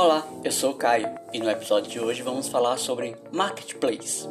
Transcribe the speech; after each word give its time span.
Olá, 0.00 0.24
eu 0.44 0.52
sou 0.52 0.70
o 0.70 0.74
Caio 0.74 1.12
e 1.32 1.40
no 1.40 1.50
episódio 1.50 1.90
de 1.90 1.98
hoje 1.98 2.22
vamos 2.22 2.46
falar 2.46 2.76
sobre 2.76 3.16
Marketplace. 3.32 4.28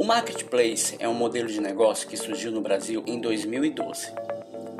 O 0.00 0.04
Marketplace 0.04 0.94
é 1.00 1.08
um 1.08 1.12
modelo 1.12 1.48
de 1.48 1.60
negócio 1.60 2.06
que 2.06 2.16
surgiu 2.16 2.52
no 2.52 2.60
Brasil 2.60 3.02
em 3.04 3.20
2012 3.20 4.35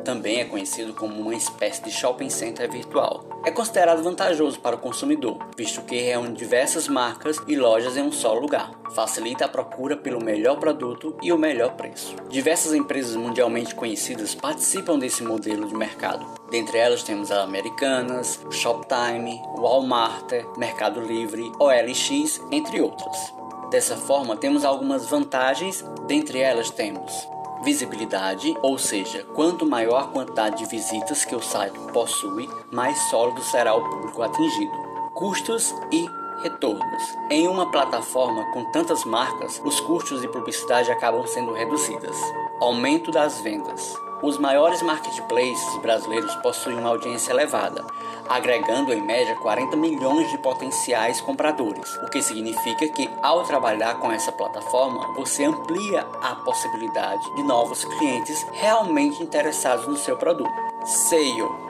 também 0.06 0.38
é 0.38 0.44
conhecido 0.44 0.94
como 0.94 1.20
uma 1.20 1.34
espécie 1.34 1.82
de 1.82 1.90
shopping 1.90 2.30
center 2.30 2.70
virtual. 2.70 3.24
É 3.44 3.50
considerado 3.50 4.04
vantajoso 4.04 4.60
para 4.60 4.76
o 4.76 4.78
consumidor, 4.78 5.36
visto 5.56 5.82
que 5.82 6.00
reúne 6.00 6.32
diversas 6.32 6.86
marcas 6.86 7.38
e 7.48 7.56
lojas 7.56 7.96
em 7.96 8.02
um 8.02 8.12
só 8.12 8.32
lugar. 8.32 8.70
Facilita 8.94 9.46
a 9.46 9.48
procura 9.48 9.96
pelo 9.96 10.24
melhor 10.24 10.60
produto 10.60 11.16
e 11.20 11.32
o 11.32 11.38
melhor 11.38 11.72
preço. 11.72 12.14
Diversas 12.28 12.72
empresas 12.72 13.16
mundialmente 13.16 13.74
conhecidas 13.74 14.32
participam 14.32 14.96
desse 14.96 15.24
modelo 15.24 15.66
de 15.66 15.74
mercado. 15.74 16.24
Dentre 16.52 16.78
elas 16.78 17.02
temos 17.02 17.32
a 17.32 17.42
Americanas, 17.42 18.38
Shoptime, 18.48 19.42
Walmart, 19.56 20.32
Mercado 20.56 21.00
Livre, 21.00 21.50
OLX, 21.58 22.40
entre 22.52 22.80
outras. 22.80 23.34
Dessa 23.72 23.96
forma, 23.96 24.36
temos 24.36 24.64
algumas 24.64 25.06
vantagens, 25.06 25.84
dentre 26.06 26.38
elas 26.38 26.70
temos 26.70 27.28
Visibilidade, 27.62 28.56
ou 28.62 28.78
seja, 28.78 29.24
quanto 29.34 29.66
maior 29.66 30.02
a 30.02 30.06
quantidade 30.06 30.58
de 30.58 30.70
visitas 30.70 31.24
que 31.24 31.34
o 31.34 31.42
site 31.42 31.78
possui, 31.92 32.48
mais 32.70 32.98
sólido 33.10 33.42
será 33.42 33.74
o 33.74 33.82
público 33.88 34.22
atingido. 34.22 34.72
Custos 35.14 35.74
e 35.90 36.06
retornos. 36.42 37.16
Em 37.30 37.48
uma 37.48 37.70
plataforma 37.70 38.44
com 38.52 38.70
tantas 38.70 39.04
marcas, 39.04 39.60
os 39.64 39.80
custos 39.80 40.20
de 40.20 40.28
publicidade 40.28 40.90
acabam 40.90 41.26
sendo 41.26 41.52
reduzidos. 41.52 42.16
Aumento 42.60 43.10
das 43.10 43.40
vendas. 43.40 44.05
Os 44.22 44.38
maiores 44.38 44.82
marketplaces 44.82 45.76
brasileiros 45.82 46.34
possuem 46.36 46.78
uma 46.78 46.88
audiência 46.88 47.32
elevada, 47.32 47.84
agregando 48.28 48.92
em 48.92 49.00
média 49.00 49.36
40 49.36 49.76
milhões 49.76 50.30
de 50.30 50.38
potenciais 50.38 51.20
compradores, 51.20 51.96
o 51.96 52.08
que 52.08 52.22
significa 52.22 52.88
que 52.88 53.08
ao 53.22 53.44
trabalhar 53.44 54.00
com 54.00 54.10
essa 54.10 54.32
plataforma, 54.32 55.14
você 55.14 55.44
amplia 55.44 56.06
a 56.22 56.34
possibilidade 56.36 57.34
de 57.36 57.42
novos 57.42 57.84
clientes 57.84 58.46
realmente 58.52 59.22
interessados 59.22 59.86
no 59.86 59.96
seu 59.96 60.16
produto. 60.16 60.50
SEO 60.84 61.66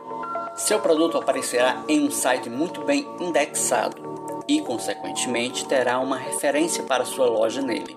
seu 0.57 0.81
produto 0.81 1.19
aparecerá 1.19 1.85
em 1.87 2.07
um 2.07 2.11
site 2.11 2.49
muito 2.49 2.81
bem 2.83 3.07
indexado 3.21 4.43
e, 4.49 4.63
consequentemente, 4.63 5.67
terá 5.67 6.01
uma 6.01 6.17
referência 6.17 6.83
para 6.83 7.05
sua 7.05 7.27
loja 7.27 7.61
nele. 7.61 7.95